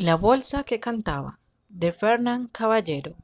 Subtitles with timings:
[0.00, 3.16] La bolsa que cantaba de Fernán Caballero.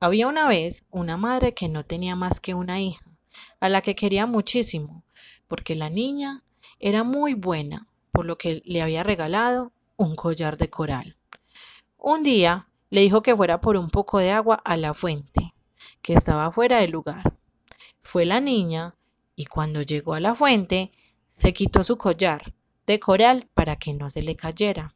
[0.00, 3.08] Había una vez una madre que no tenía más que una hija,
[3.60, 5.04] a la que quería muchísimo,
[5.46, 6.42] porque la niña
[6.80, 11.16] era muy buena, por lo que le había regalado un collar de coral.
[11.98, 15.54] Un día le dijo que fuera por un poco de agua a la fuente,
[16.02, 17.38] que estaba fuera del lugar.
[18.02, 18.96] Fue la niña
[19.36, 20.90] y cuando llegó a la fuente
[21.28, 22.54] se quitó su collar
[22.88, 24.95] de coral para que no se le cayera.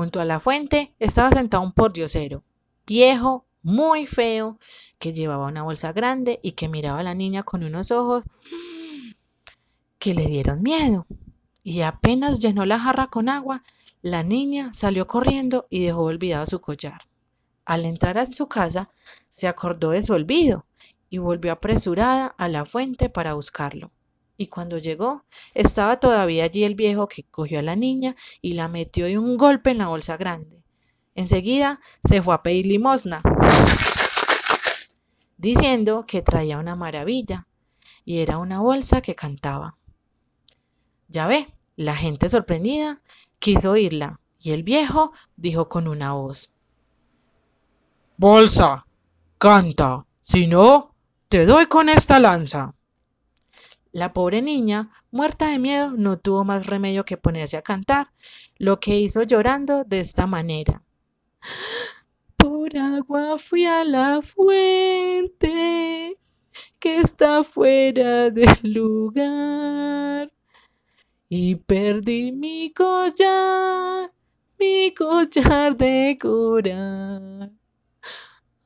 [0.00, 2.42] Junto a la fuente estaba sentado un pordiosero,
[2.86, 4.58] viejo, muy feo,
[4.98, 8.24] que llevaba una bolsa grande y que miraba a la niña con unos ojos
[9.98, 11.06] que le dieron miedo.
[11.62, 13.62] Y apenas llenó la jarra con agua,
[14.00, 17.02] la niña salió corriendo y dejó olvidado su collar.
[17.66, 18.88] Al entrar en su casa,
[19.28, 20.64] se acordó de su olvido
[21.10, 23.90] y volvió apresurada a la fuente para buscarlo
[24.40, 25.22] y cuando llegó
[25.52, 29.36] estaba todavía allí el viejo que cogió a la niña y la metió de un
[29.36, 30.62] golpe en la bolsa grande.
[31.14, 33.20] Enseguida se fue a pedir limosna,
[35.36, 37.48] diciendo que traía una maravilla
[38.06, 39.76] y era una bolsa que cantaba.
[41.08, 43.02] Ya ve, la gente sorprendida
[43.40, 46.54] quiso oírla y el viejo dijo con una voz,
[48.16, 48.86] Bolsa,
[49.36, 50.94] canta, si no,
[51.28, 52.74] te doy con esta lanza.
[53.92, 58.12] La pobre niña, muerta de miedo, no tuvo más remedio que ponerse a cantar,
[58.56, 60.84] lo que hizo llorando de esta manera.
[62.36, 66.16] Por agua fui a la fuente
[66.78, 70.32] que está fuera del lugar
[71.28, 74.12] y perdí mi collar,
[74.58, 77.58] mi collar de coral.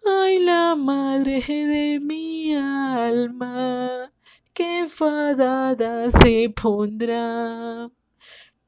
[0.07, 4.14] Ay, la madre de mi alma
[4.55, 7.91] que enfadada se pondrá.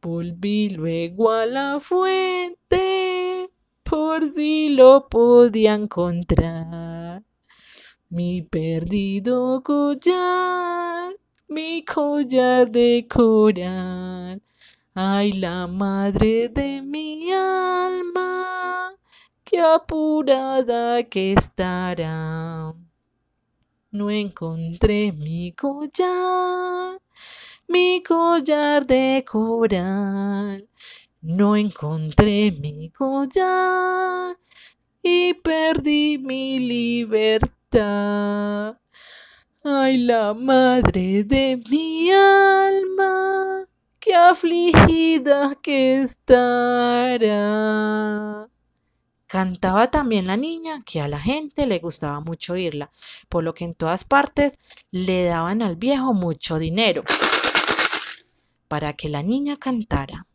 [0.03, 3.49] Volví luego a la fuente
[3.85, 7.23] por si lo podía encontrar.
[8.09, 11.15] Mi perdido collar,
[11.49, 14.43] mi collar de coral.
[14.95, 18.93] Ay, la madre de mi alma,
[19.45, 22.75] qué apurada que estará
[23.97, 27.01] no encontré mi collar,
[27.67, 30.69] mi collar de coral.
[31.23, 34.37] No encontré mi collar
[35.03, 37.57] y perdí mi libertad.
[39.65, 43.67] Ay, la madre de mi alma,
[43.99, 47.37] qué afligida que estará.
[49.27, 52.91] Cantaba también la niña que a la gente le gustaba mucho oírla,
[53.29, 54.59] por lo que en todas partes
[54.91, 57.03] le daban al viejo mucho dinero
[58.69, 60.27] para que la niña cantara.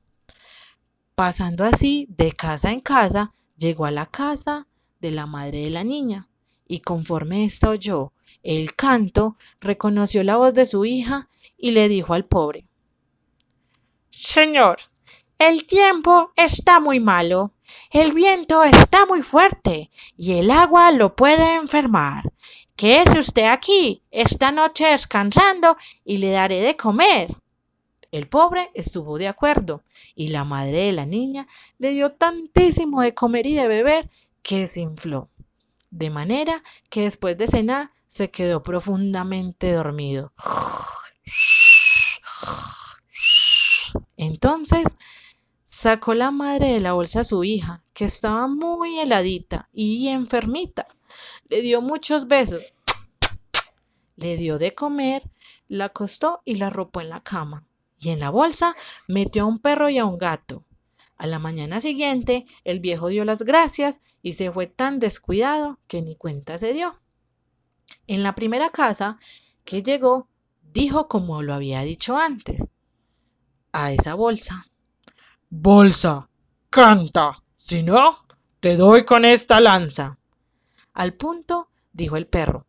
[1.15, 4.67] Pasando así de casa en casa, llegó a la casa
[4.99, 6.27] de la madre de la niña,
[6.67, 8.13] y conforme ésta oyó
[8.43, 11.27] el canto, reconoció la voz de su hija
[11.57, 12.65] y le dijo al pobre
[14.09, 14.79] Señor,
[15.37, 17.51] el tiempo está muy malo
[17.91, 22.31] el viento está muy fuerte y el agua lo puede enfermar.
[22.75, 27.29] Quédese usted aquí esta noche descansando y le daré de comer.
[28.11, 29.83] El pobre estuvo de acuerdo
[30.15, 34.09] y la madre de la niña le dio tantísimo de comer y de beber
[34.41, 35.29] que se infló.
[35.91, 40.33] De manera que después de cenar se quedó profundamente dormido.
[44.17, 44.83] Entonces
[45.81, 50.85] Sacó la madre de la bolsa a su hija, que estaba muy heladita y enfermita.
[51.49, 52.63] Le dio muchos besos,
[54.15, 55.23] le dio de comer,
[55.67, 57.65] la acostó y la arropó en la cama.
[57.97, 58.75] Y en la bolsa
[59.07, 60.63] metió a un perro y a un gato.
[61.17, 66.03] A la mañana siguiente, el viejo dio las gracias y se fue tan descuidado que
[66.03, 67.01] ni cuenta se dio.
[68.05, 69.17] En la primera casa
[69.65, 70.27] que llegó,
[70.61, 72.67] dijo como lo había dicho antes,
[73.71, 74.67] a esa bolsa.
[75.53, 76.29] Bolsa,
[76.69, 78.25] canta, si no,
[78.61, 80.17] te doy con esta lanza.
[80.93, 82.65] Al punto, dijo el perro.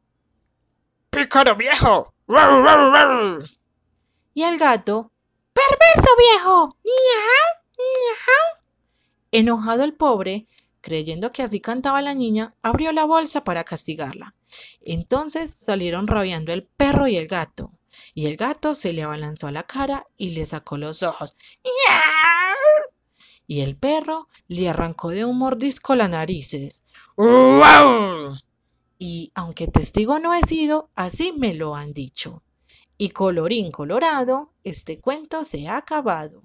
[1.09, 2.13] ¡Pícaro viejo!
[4.35, 5.13] Y el gato,
[5.53, 6.77] ¡perverso viejo!
[9.31, 10.47] Enojado el pobre,
[10.81, 14.35] creyendo que así cantaba la niña, abrió la bolsa para castigarla.
[14.81, 17.71] Entonces salieron rabiando el perro y el gato,
[18.13, 21.37] y el gato se le abalanzó a la cara y le sacó los ojos
[23.53, 26.85] y el perro le arrancó de un mordisco las narices.
[28.97, 32.43] Y aunque testigo no he sido, así me lo han dicho.
[32.97, 36.43] Y colorín colorado, este cuento se ha acabado.